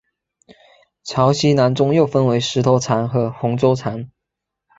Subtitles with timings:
[1.03, 4.09] 曹溪南宗又分为石头禅和洪州禅。